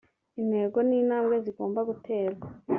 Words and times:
intego 0.41 0.77
n’intambwe 0.87 1.35
zigomba 1.45 1.79
guterwa 1.89 2.47